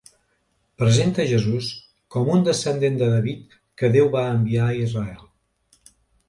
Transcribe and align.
Presenta 0.83 1.25
Jesús 1.31 1.67
com 2.15 2.31
un 2.37 2.41
descendent 2.47 2.97
de 3.03 3.11
David 3.11 3.55
que 3.83 3.91
Déu 3.97 4.11
va 4.17 4.25
enviar 4.39 4.67
a 4.71 4.75
Israel. 4.87 5.93